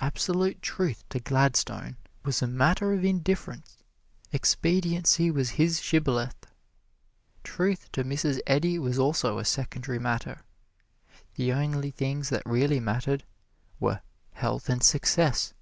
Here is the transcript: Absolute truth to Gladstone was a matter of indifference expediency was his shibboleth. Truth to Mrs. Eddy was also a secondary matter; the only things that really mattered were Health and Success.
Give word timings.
Absolute 0.00 0.60
truth 0.62 1.08
to 1.10 1.20
Gladstone 1.20 1.96
was 2.24 2.42
a 2.42 2.46
matter 2.48 2.92
of 2.92 3.04
indifference 3.04 3.76
expediency 4.32 5.30
was 5.30 5.50
his 5.50 5.80
shibboleth. 5.80 6.48
Truth 7.44 7.92
to 7.92 8.02
Mrs. 8.02 8.40
Eddy 8.48 8.80
was 8.80 8.98
also 8.98 9.38
a 9.38 9.44
secondary 9.44 10.00
matter; 10.00 10.42
the 11.36 11.52
only 11.52 11.92
things 11.92 12.30
that 12.30 12.42
really 12.44 12.80
mattered 12.80 13.22
were 13.78 14.00
Health 14.32 14.68
and 14.68 14.82
Success. 14.82 15.54